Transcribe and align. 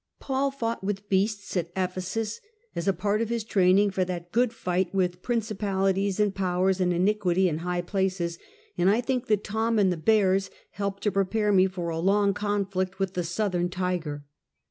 Paul 0.19 0.49
fought 0.49 0.83
with 0.83 1.09
beasts 1.09 1.55
at 1.55 1.69
Ephesus, 1.75 2.41
as 2.75 2.87
a 2.87 2.91
part 2.91 3.21
of 3.21 3.29
his 3.29 3.43
training 3.43 3.91
for 3.91 4.03
that" 4.05 4.31
good 4.31 4.51
fight" 4.51 4.91
with 4.95 5.21
principalities 5.21 6.19
and 6.19 6.33
powers 6.33 6.81
and 6.81 6.91
iniquity 6.91 7.47
in 7.47 7.59
high 7.59 7.83
places, 7.83 8.39
and 8.79 8.89
I 8.89 8.99
think 8.99 9.27
that 9.27 9.43
Tom 9.43 9.77
and 9.77 9.93
the 9.93 9.97
bears 9.97 10.49
helped 10.71 11.03
to 11.03 11.11
prepare 11.11 11.51
me 11.53 11.67
for 11.67 11.89
a 11.89 11.99
long 11.99 12.33
conflict 12.33 12.97
with 12.97 13.13
the 13.13 13.23
southern 13.23 13.69
tiger. 13.69 14.25